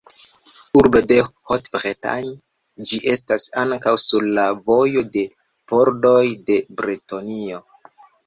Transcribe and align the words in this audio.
Urbo 0.81 1.01
de 1.09 1.17
Haute-Bretagne, 1.49 2.31
ĝi 2.91 2.99
estas 3.11 3.45
ankaŭ 3.65 3.93
sur 4.05 4.25
la 4.39 4.47
vojo 4.69 5.05
de 5.17 5.25
pordoj 5.73 6.25
de 6.51 6.59
Bretonio. 6.81 7.63